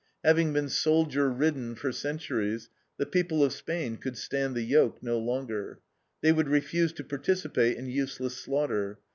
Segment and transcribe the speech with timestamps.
[0.23, 5.19] Having been soldier ridden for centuries, the people of Spain could stand the yoke no
[5.19, 5.77] longer.
[6.21, 8.97] They would refuse to participate in useless slaughter.